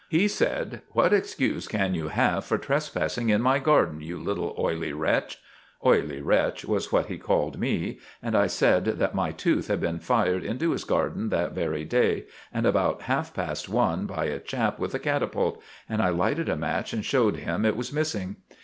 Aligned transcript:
"He 0.09 0.27
said: 0.27 0.81
"'What 0.93 1.13
excuse 1.13 1.67
can 1.67 1.93
you 1.93 2.07
have 2.07 2.43
for 2.43 2.57
trespassing 2.57 3.29
in 3.29 3.39
my 3.39 3.59
garden, 3.59 4.01
you 4.01 4.17
little 4.17 4.55
oily 4.57 4.93
wretch?' 4.93 5.37
"'Oily 5.85 6.23
wretch' 6.23 6.65
was 6.65 6.91
what 6.91 7.05
he 7.05 7.19
called 7.19 7.59
me; 7.59 7.99
and 8.19 8.35
I 8.35 8.47
said 8.47 8.85
that 8.85 9.13
my 9.13 9.31
tooth 9.31 9.67
had 9.67 9.79
been 9.79 9.99
fired 9.99 10.43
into 10.43 10.71
his 10.71 10.85
garden 10.85 11.29
that 11.29 11.51
very 11.51 11.85
day, 11.85 12.25
about 12.51 13.03
half 13.03 13.31
past 13.31 13.69
one, 13.69 14.07
by 14.07 14.25
a 14.25 14.39
chap 14.39 14.79
with 14.79 14.95
a 14.95 14.99
catapult; 14.99 15.61
and 15.87 16.01
I 16.01 16.09
lighted 16.09 16.49
a 16.49 16.55
match 16.57 16.93
and 16.93 17.05
showed 17.05 17.35
him 17.35 17.63
it 17.63 17.77
was 17.77 17.93
missing. 17.93 18.37